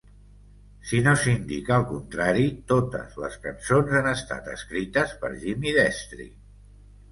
[0.91, 6.31] Si no s'indica el contrari, totes les cançons han estat escrites per Jimmy Destri.